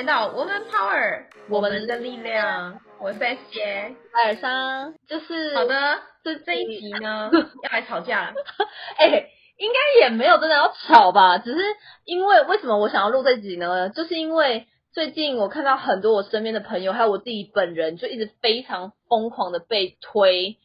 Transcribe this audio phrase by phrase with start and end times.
[0.00, 2.80] 来到 Woman Power，我们们的力量。
[2.98, 3.94] 我是 S 姐。
[4.14, 7.30] 艾尔莎，就是好，的，这这一集呢
[7.62, 8.32] 要来吵架了。
[8.96, 9.28] 哎、
[9.58, 11.58] 应该也没有真的要吵吧，只是
[12.06, 13.90] 因为为什么我想要录这集呢？
[13.90, 20.56] 就是因为最近我看到很多我身边的朋友，还有我自己本人，就一直非常疯狂的被推，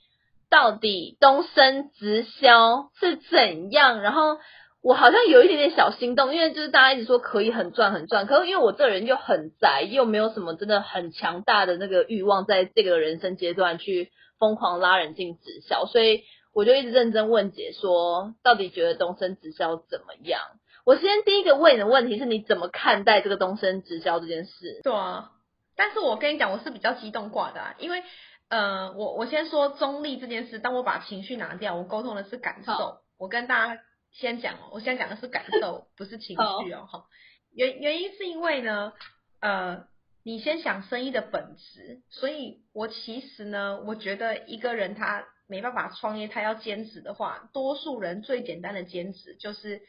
[0.50, 4.00] 到底东升直销是怎样？
[4.00, 4.38] 然后
[4.86, 16.22] 我好像有一点点小心动，因为就是大家一直说可以很赚很赚，可是因为我这个人又很宅，又没有什么真的很强大的那个欲望，在这个人生阶段去疯狂拉人进直销，所以
[16.54, 20.40] 我就一直认真问姐说，到底觉得东升直销怎么样？
[20.86, 24.81] 我先第一个问你的问题是，你怎么看待这个东升直销这件事？
[24.84, 25.31] 对啊，
[25.76, 28.04] 但是我跟你讲，我是比较激动挂的、啊，因为
[28.50, 33.00] 呃，我我先说中立这件事，当我把情绪拿掉，我沟通的是感受。
[33.17, 33.81] 我跟大家
[34.16, 36.88] 先讲哦，我现在讲的是感受， 不是情绪哦。
[36.90, 37.06] 哈，
[37.52, 38.94] 原原因是因为呢，
[39.42, 39.88] 呃，
[40.23, 49.81] 你先想生意的本质，所以我其实呢，我觉得一个人他没办法创业，他要兼职的话，多数人最简单的兼职就是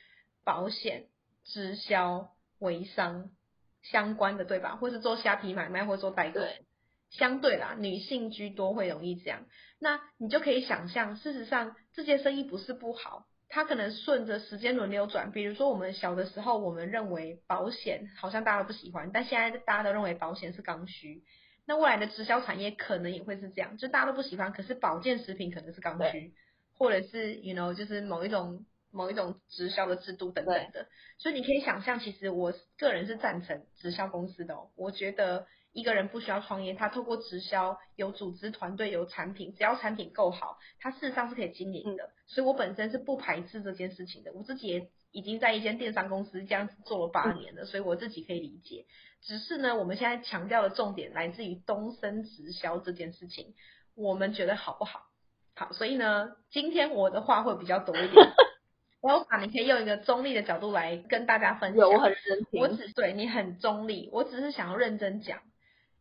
[0.45, 1.07] 保险、
[1.45, 3.31] 直销、微商
[3.83, 4.75] 相关的，对吧？
[4.75, 6.41] 或是做虾皮买卖，或做代购。
[7.11, 9.47] 相对啦，女性居多会容易这样。
[9.79, 15.31] 那你就可以想象，事实上这些生意不是不好，它可能顺着时间轮流转。
[15.31, 21.23] 比如说我们小的时候，我们认为保险好像大家都不喜欢，但现在大家都认为保险是刚需。
[21.67, 26.33] 那未来的直销产业可能也会是这样，就大家都不喜欢，可是保健食品可能是刚需，
[26.77, 30.87] 或者是 you know 就是某一种某一种直销的制度等等的。
[31.19, 34.71] 所以你可以想象，其实我个人是赞成直销公司的哦。
[34.77, 42.11] 我觉得一个人不需要创业，他透过直销有组织团队、有产品，只要产品够好，他事实上是可以经营的。
[42.27, 44.33] 所以我本身是不排斥这件事情的。
[44.33, 48.87] 我自己也已经在一间电商公司这样子做了八年了，所以我自己可以理解。
[49.23, 53.55] 只是呢，我们现在强调的重点来自于东升直销这件事情，
[53.95, 55.07] 我们觉得好不好？
[55.55, 58.33] 好，所以呢，今天我的话会比较多一点。
[59.01, 61.89] 我把你可以用一个中立的角度来跟大家分享。
[61.89, 65.41] 我很认真我只对你很中立，我只是想要认真讲。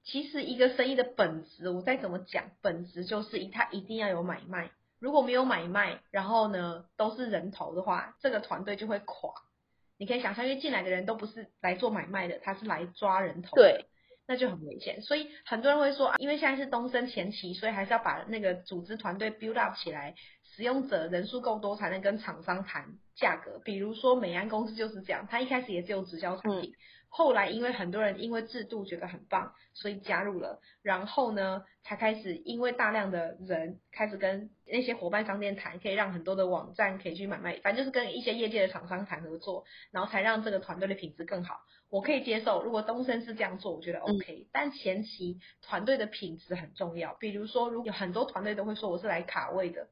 [0.04, 4.72] 其实一个生意的本质，我再怎么讲，本质就是一它一定要有买卖。
[5.06, 9.32] 如果没有买卖，然后呢都是人头的话，这个团队就会垮。
[10.00, 13.62] 你可以想象，因为进来的人都不是来做买卖的，他是来抓人头的。
[13.62, 13.86] 对，
[14.26, 15.04] 那就很危险。
[15.04, 20.16] 所以很多人会说，啊因为现在是东升前期，所以还是要把那个组织团队 build up 起来，
[20.56, 23.62] 使用者人数够多才能跟厂商谈价格。
[23.64, 26.74] 比如说美安公司就是这样，它一开始也只有直销产品，
[27.18, 41.62] 后来因为很多人因为制度觉得很棒，所以加入了，然后呢才开始因为大量的人开始跟那些伙伴商店谈，可以让很多的网站可以去买卖，反正就是跟一些业界的厂商谈合作，然后才让这个团队的品质更好。
[41.90, 47.14] 我可以接受，如果东升是这样做，我觉得 OK、但前期团队的品质很重要。
[47.14, 49.88] 比如说，如果有很多团队都会说我是来卡位的，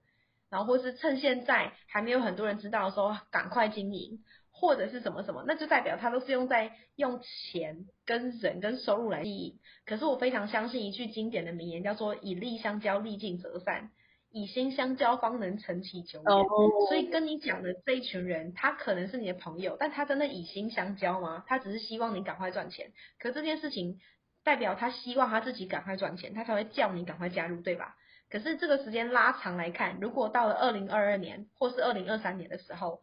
[0.50, 4.19] 然后或是趁现在还没有很多人知道的时候赶快经营，
[4.56, 9.59] 或者是什么什么，那就代表他都是用在用钱跟人跟收入来利益。
[9.86, 13.90] 可是我非常相信一句经典的名言，叫做以利相交，利尽则散；
[14.31, 16.34] 以心相交，方能成其久远。
[16.34, 16.46] 哦，
[16.88, 21.44] 所以跟你讲的这一群人，他可能是你的朋友，但他真的以心相交吗？
[21.47, 22.91] 他只是希望你赶快赚钱。
[23.20, 24.00] 可这件事情
[24.44, 27.96] 代表他希望他自己赶快赚钱，他才会叫你赶快加入，对吧？
[28.30, 33.02] 可是这个时间拉长来看，如果到了二零二二年或是二零二三年的时候，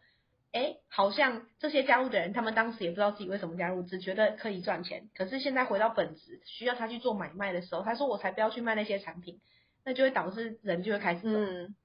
[0.53, 5.09] 哎，好像这些加入的人，他们当时也不知道自己为什么加入，只觉得可以赚钱。
[5.15, 9.41] 可是现在回到本质，需要他去做买卖的时候，他说我才不要去卖那些产品，
[9.85, 11.29] 那就会导致人就会开始走。
[11.29, 11.77] 嗯，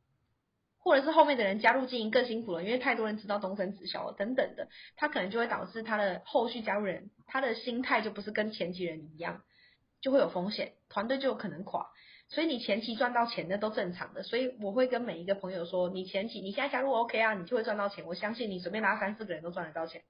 [0.80, 9.44] 或者是后面的人加入经营更辛苦了，因为太多人知道东升直销了等等的，他可能就会导致他的后续加入人，他的心态就不是跟前几人一样，
[10.02, 11.92] 就会有风险，团队就有可能垮。
[12.28, 20.02] 所以你前期赚到钱那都正常的，所以我会跟每一个朋友说，你前期你现在加入 OK 啊，你就会赚到钱，我相信你随便拉三四个人都赚得到钱，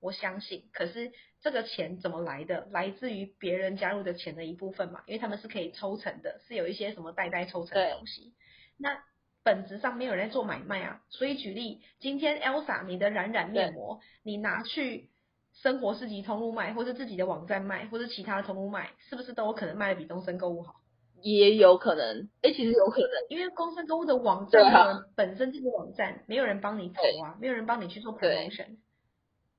[0.00, 0.64] 我相信。
[0.72, 1.12] 可是
[1.42, 2.66] 这个钱怎么来的？
[2.70, 8.32] 来自于别人加入的钱的一部分嘛，因为他们是可以抽成的，是有一些什么代代抽成的东西。
[8.78, 9.02] 那
[9.44, 15.10] 本质上没有人在做买卖啊，所以举例，今天 Elsa 你的冉冉面膜，你拿去
[15.52, 20.76] 生活市集通路卖，或是自己的网站卖，或是其他的通路卖，是不是都有可能卖的比东森购物好？
[21.22, 28.48] 也有可能，哎，其实有可能，因为公司购物的网站呢，本身这个网站没有人帮你投啊，没有人帮你去做对。
[28.48, 28.76] promotion，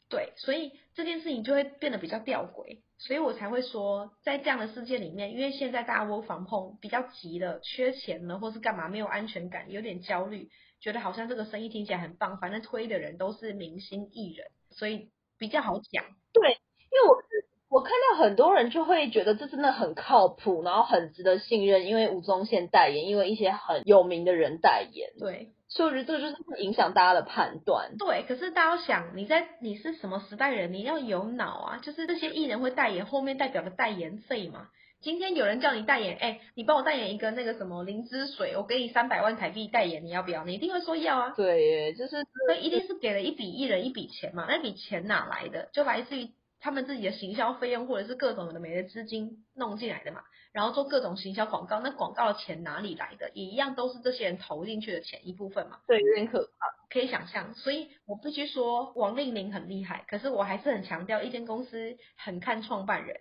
[0.10, 10.50] 对，所以这件事情就会变得比较吊诡，所以我才会说，在这样的世界里面，因为现在大家 work from home 比较急了，缺钱了，或是干嘛没有安全感，有点焦虑，
[10.82, 16.04] 觉得好像这个生意听起来很棒，反正推的人都是明星艺人，所以比较好讲。
[16.34, 17.28] 对，因为我是
[17.70, 25.12] 我我看到很多人就会觉得这真的很靠谱，然后很值得信任，因为吴宗宪代言，因为一些很有名的人代言。
[25.18, 27.96] 对，所以我觉得这个就是会影响大家的判断。
[27.98, 34.68] 对，可是大家要想，你在你是什么时代人，你要有脑啊，就是这些艺人会代言，后面代表的代言费嘛。
[35.00, 40.44] 今天有人叫你代言，哎，你帮我代言一个那个什么灵芝水，我给你三百万台币代言，你要不要？
[40.44, 41.34] 你一定会说要啊。
[41.38, 42.18] 对耶，就是
[42.48, 45.70] 所以一定是给了一笔艺人一笔钱嘛，那笔钱哪来的？
[45.72, 50.22] 就来自于他们自己的行销费用，或者是各种的没的资金弄进来的嘛。
[50.52, 53.30] 然后做各种行销广告，那广告的钱哪里来的？
[53.36, 55.80] 也一样都是这些人投进去的钱一部分嘛。
[55.88, 56.90] 对，有点可怕。
[56.90, 63.16] 可以想象，所以我必须说王令麟很厉害，可是我还是很强调，一间公司很看创办人。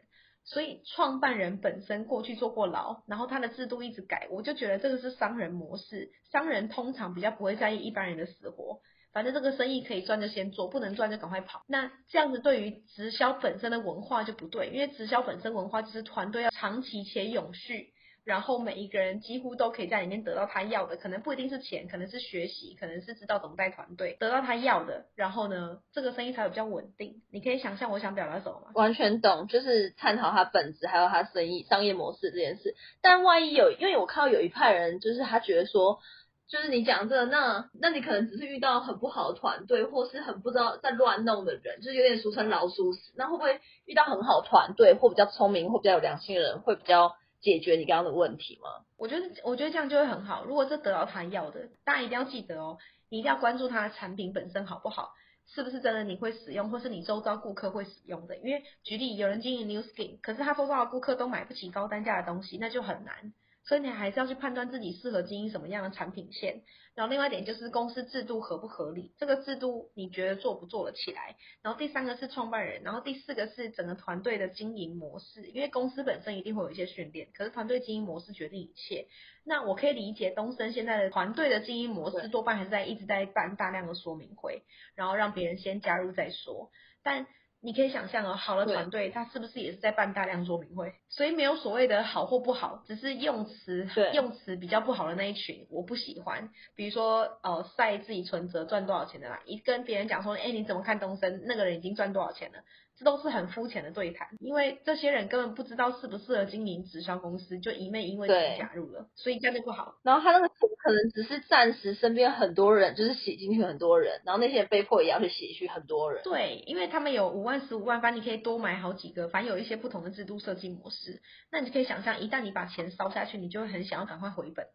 [0.45, 6.11] 所以创办人本身过去坐过牢，然后他的制度一直改，我就觉得这个是商人模式。
[6.33, 8.81] 商人通常比较不会在意一般人的死活，
[9.13, 11.63] 反正这个生意可以赚就先做，不能赚就赶快跑。
[11.67, 17.93] 那这样子对于直销本身的文化就不对，因为直销本身文化就是团队要长期且永续。
[18.25, 25.07] 然后每一个人几乎都可以在里面得到他要的，可能不一定是钱，可能是学习，可能是知道怎么带团队，得到他要的。
[25.15, 27.23] 然后呢，这个生意才会比较稳定。
[27.33, 28.73] 你可以想象我想表达什么吗？
[28.75, 32.77] 完全懂，就是探讨他本质，还有他生意商业模式这件事。
[33.01, 35.99] 但万一有，因为我看到有一派人，就是他觉得说，
[36.49, 43.13] 就是你讲这，那那你可能只是遇到很不好的团队，或是很不知道在乱弄的人，就是有点俗称老鼠屎。
[43.17, 47.15] 那会不会遇到很好团队，或比较聪明，或比较有良心的人，会比较？
[47.41, 48.85] 解决你刚刚的问题吗？
[48.97, 50.45] 我觉得，我觉得这样就会很好。
[50.45, 52.79] 如果这得到他要的，大家一定要记得哦，
[53.09, 55.13] 你一定要关注他的产品本身好不好，
[55.47, 58.37] 是不是真的你会使用，或是你周遭顾客会使用的。
[58.39, 63.33] 因为举例，有人经营 New Skin，可是他周遭的顾客都买不起高单价的东西，那就很难。
[63.69, 66.63] 所以你还是要去判断自己适合经营什么样的产品线。
[66.95, 71.37] 然后另外一点就是公司制度合不合理，这个制度你觉得做不做得起来？
[71.63, 79.07] 然后第三个是创办人，然后第四个是整个团队的经营模式，因为公司本身一定会有一些训练，可是团队经营模式决定一切。
[79.45, 84.63] 那我可以理解东森现在的团队的经营模式多半还是在一直在办大量的说明会，
[84.95, 86.71] 然后让别人先加入再说，
[87.03, 87.27] 但。
[87.61, 90.93] 你可以想象哦，好的团队，他是不是也是在办大量说明会？
[91.09, 96.51] 所以没有所谓的好或不好，只是用词用词比较不好的那一群，我不喜欢。
[96.77, 101.43] 比如说，呃，晒自己存折赚多少钱的啦，一跟别人讲说，哎，你怎么看东升？
[101.47, 102.59] 那个人已经赚多少钱了？
[102.97, 109.95] 这都是很肤浅的对谈，因为这些人根本不知道适不适合经营直销公司，就一昧因为自己加入了，所以这样就不好。
[110.03, 116.23] 然后他那个钱可能只是暂时身边很多人就是洗进去很多人，然后那些被迫也要去洗去很多人。
[116.23, 121.21] 对，因为他们有五万十五万，反正你可以多买好几个，反正有一些不同的制度设计模式。
[121.51, 124.67] 那你就可以想象，一旦你把钱烧下去，你就会很想要赶快回本，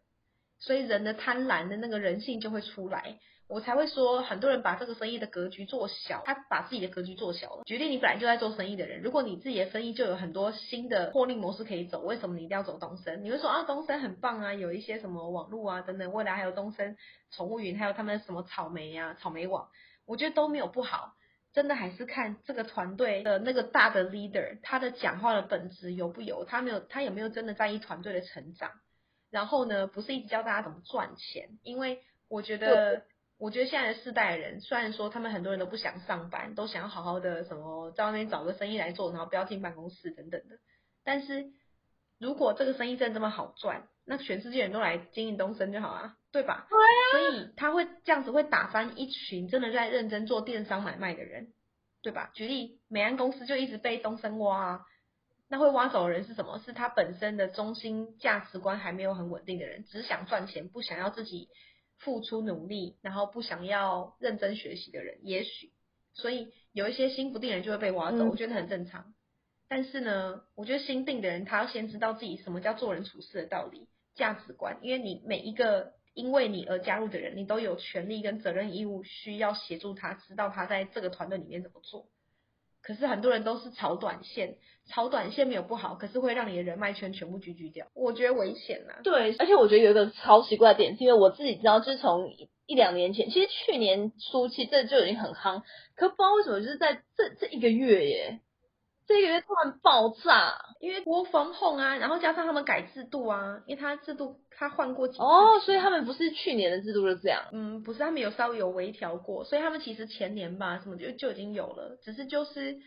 [0.58, 3.18] 所以人的贪婪的那个人性就会出来。
[3.46, 7.62] 我才会说，很多人把这个生意的格局做小，他把自己的格局做小了。
[7.64, 13.22] 举例，你本来就在做生意的人，如果你自己的生意就有很多新的获利模式可以走，为什么你一定要走东森？
[13.22, 16.96] 你会说啊，东森很棒啊，有一些什么网络啊等等，未来还有东森
[17.30, 19.68] 宠物云，还有他们什么草莓啊、草莓网，
[20.06, 21.12] 我觉得都没有不好，
[21.52, 28.70] 真的还是看这个团队的那个大的 leader，他的讲话的本质有不有，他没有，他有没有真的在意团队的成长？
[29.30, 33.04] 然后呢，不是一直教大家怎么赚钱，因为我觉得。
[33.36, 40.56] 我觉得现在的世代的人，虽然说他们很多人都不想上班，都想要好好的什么在外面找个生意来做，然后不要进办公室等等的。
[41.02, 41.46] 但是
[42.18, 46.66] 如果这个生意真的这么好赚，那全世界人都来经营东升就好了，对吧？
[46.70, 47.30] 对啊。
[47.32, 51.52] 所以他会这样子会打翻一群真的在认真做电商买卖的人，
[52.02, 52.30] 对吧？
[52.34, 54.80] 举例，美安公司就一直被东升挖啊，
[55.48, 56.60] 那会挖走的人是什么？
[56.64, 61.48] 是他本身的中心价值观还没有很稳定的人，只想赚钱，不想要自己。
[61.98, 65.72] 付出努力，然后不想要认真学习的人，也许，
[66.12, 69.14] 所以有一些心不定人就会被挖走，我觉得很正常。
[69.68, 82.06] 但是呢，我觉得心定的人，他要先知道自己什么叫做人处事的道理、价值观，因为你每一个因为你而加入的人，你都有权利跟责任义务需要协助他，知道他在这个团队里面怎么做。
[82.84, 88.94] 可是很多人都是炒短线，炒短线没有不好，可是会让你的人脉圈全部聚聚掉，我觉得危险呐。
[89.02, 92.30] 对，而且我觉得有一个超奇怪的点，是因为我自己知道，就是从
[92.66, 95.62] 一两年前，其实去年初期这就已经很夯，
[95.96, 98.40] 可不知道为什么就是在这这一个月耶。
[99.06, 112.78] 这个月突然爆炸，因为国防控啊，然后加上他们改制度啊，因为他制度他换过几次，哦，所以他们不是去年的制度就这样，嗯，不是，他们有稍微有微调过，所以他们其实前年吧，什么就就已经有了，只是就是，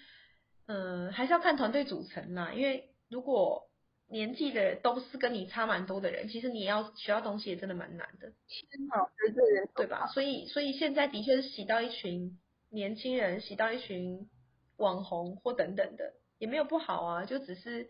[0.68, 3.70] 嗯，还是要看团队组成啦，因为如果
[4.10, 10.08] 年纪的都是跟你差蛮多的人，其实你要学到东西也真的蛮难的，天哪，这个人对吧？
[10.08, 12.40] 所以所以现在的确是洗到一群
[12.72, 14.28] 年轻人，洗到一群。
[14.78, 17.88] 网红或等等的，也没有不好啊，就只是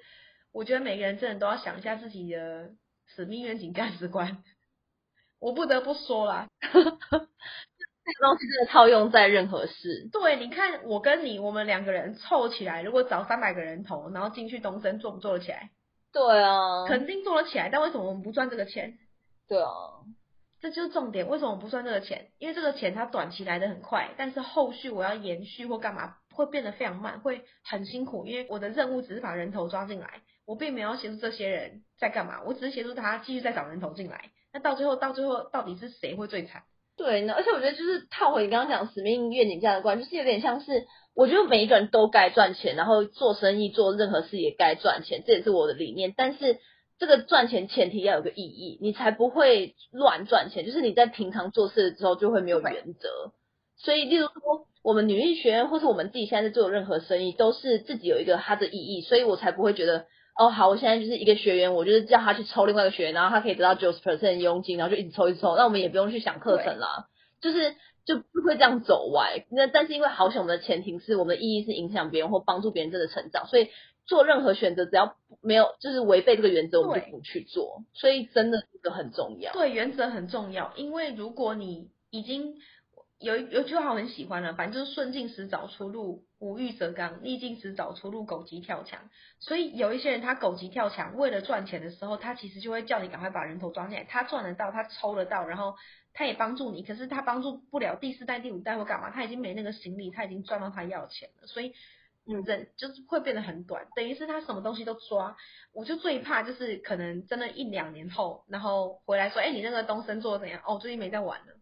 [0.52, 2.72] 我觉得每个人真的都要想一下自己的
[3.06, 4.44] 使命、愿景、价值观。
[5.40, 6.80] 我不得不说啦， 这个
[7.20, 10.10] 东西真的套用在任何事。
[10.12, 15.70] 对，你看我跟你，我们两个人凑起来，如果找三百个人头，然后进去东升，做不做得起来？
[16.12, 18.98] 对啊，肯定做得起来，但为什么我们不赚这个钱？
[19.48, 19.70] 对啊，
[20.60, 21.28] 这就是重点。
[21.28, 22.32] 为什么我不赚这个钱？
[22.40, 28.26] 因为这个钱它短期来的很快，但是后续我要延续或干嘛，会变得非常慢，会很辛苦。
[28.26, 34.30] 因为我的任务只是把人头抓进来，我并没有协助这些人在干嘛，我只是协助他继续再找人头进来。
[34.54, 36.64] 那到最后，到最后到底是谁会最惨？
[36.96, 46.14] 对呢，而且我觉得就是套回你刚刚讲使命、愿景、价值观，就是有点像是，我觉得每一个人都该赚钱，然后做生意、做任何事也该赚钱，这也是我的理念。
[46.16, 46.60] 但是
[46.98, 50.66] 这个赚钱前提要有个意义，你才不会乱赚钱。
[50.66, 53.34] 就是你在平常做事的时候就会没有原则。
[53.80, 60.06] 所以，例如说我们女力学院，或是我们自己现在在做任何生意，都是自己有一个它的意义，所以我才不会觉得。
[60.40, 67.08] 哦，好，我现在就是一个学员，我就是叫他去抽另外一个学员，然后他可以得到九十 percent 佣金，然后就一直抽一直抽，那我们也不用去想课程啦，
[67.42, 67.76] 就是
[68.06, 69.44] 就不会这样走歪。
[69.52, 73.68] 那但是因为好想我们的前提是我们的意义是影响别人或帮助别人真的成长，所以
[74.06, 77.84] 做任何选择只要没有就是违背这个原则，我们就不去做。
[77.94, 79.52] 所以真的这个很重要。
[79.52, 82.54] 对，原则很重要，因为如果你已经。
[83.20, 89.10] 有有句话我很喜欢了，反正就是顺境时找出路，无欲则刚；逆境时找出路，狗急跳墙。
[89.40, 94.04] 所以有一些人他狗急跳墙，为了赚钱的时候，他其实就会叫你赶快把人头抓进来。
[94.04, 95.76] 他赚得到，他抽得到，然后
[96.14, 96.84] 他也帮助你。
[96.84, 101.48] 可是他帮助不了第四代、第五代或干嘛，他已经没那个行李，他已经赚到他要钱了。
[101.48, 101.74] 所以，
[102.28, 105.36] 嗯，人就是会变得很短，等于是他什么东西都抓。
[105.74, 110.62] 我就最怕就是可能真的，一两年后，然后回来说，哎，你那个东升做的怎样？
[110.68, 111.57] 哦，最近没在玩了。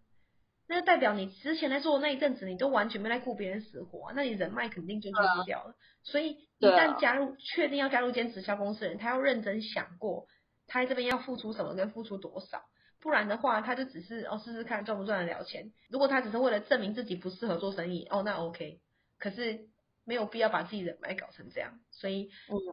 [0.67, 5.75] 那就代表你之前在做的那一阵子，你都完全没在顾别人死活，那你人脉肯定就丢掉了。
[6.03, 10.27] 所以一旦加入，确定要加入兼直销公司的人，他要认真想过，
[10.65, 12.63] 他这边要付出什么跟付出多少，
[13.00, 15.72] 不然的话，他就只是哦试试看赚不赚得了钱。
[15.89, 18.79] 如果他只是为了证明自己不适合做生意，哦那 OK，
[19.19, 19.67] 可是
[20.03, 21.79] 没有必要把自己人脉搞成这样。
[21.91, 22.29] 所以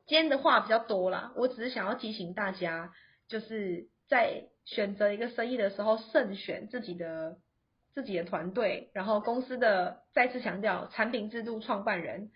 [0.06, 2.90] 今天的话比较多啦，我只是想要提醒大家，
[3.28, 7.36] 就是在选择一个生意的时候，慎选自己的。
[7.94, 12.30] 自己的团队，然后公司的再次强调，产品制度、创办人。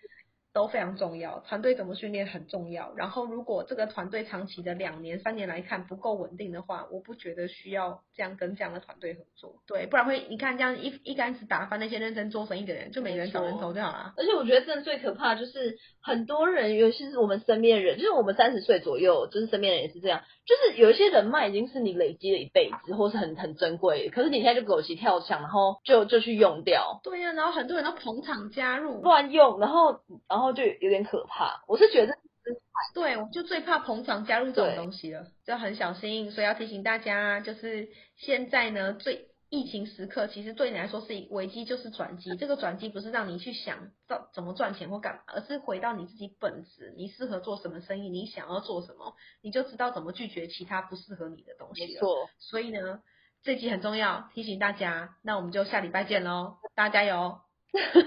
[0.53, 2.93] 都非常重要，团队怎么训练很重要。
[2.95, 9.61] 然后，如果这个团队长期的两年、三年来看不够稳定的话，我不觉得需要这样跟这样的团队合作。
[9.67, 14.13] 对，不然会你看这样一一竿子打翻那些认真做生意的人，就每个人找人头就好了。
[14.17, 26.99] 而且我觉得真的最可怕就是很多人，尤其是我们身边人，就是我们三十岁左右，就是身边人也是这样，就是有一些人脉已经是你累积了一辈子，或是很很珍贵，可是你现在就狗急跳墙，然后就就去用掉。
[27.03, 29.99] 对呀，然后很多人都捧场加入，乱用，然后
[30.37, 30.53] 然后。
[30.57, 32.17] 就有点可怕，我是觉得，
[32.95, 42.35] 对，我就最怕捧场加入这种东西了，就很小心，所以要提醒大家，就是现在呢，最疫情时刻，其实对你来说是危机，就是转机。
[42.37, 51.87] 这个转机不是让你去想到怎么赚钱或干嘛，而是回到你自己本质，你适合做什么生意，你想要做什么，你就知道怎么拒绝其他不适合你的东西了。
[51.87, 53.01] 没错，所以呢，
[53.43, 55.17] 这集很重要，提醒大家。
[55.21, 57.39] 那我们就下礼拜见喽，大家加油！